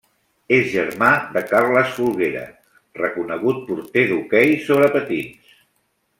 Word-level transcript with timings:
És 0.55 0.69
germà 0.75 1.09
de 1.35 1.43
Carles 1.51 1.91
Folguera, 1.97 2.47
reconegut 3.01 3.61
porter 3.69 4.07
d'hoquei 4.13 4.57
sobre 4.71 4.89
patins. 4.99 5.55